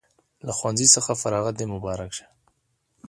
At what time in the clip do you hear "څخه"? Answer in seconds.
0.95-1.11